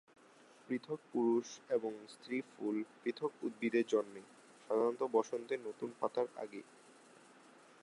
পৃথক 0.67 0.99
পুরুষ 1.11 1.47
এবং 1.69 1.91
স্ত্রী 2.09 2.37
ফুল 2.49 2.75
পৃথক 3.01 3.31
উদ্ভিদে 3.43 3.81
জন্মে, 3.87 4.21
সাধারণত 4.65 5.01
বসন্তে 5.13 5.53
নতুন 5.65 5.89
পাতার 5.99 6.27
আগে। 6.35 6.61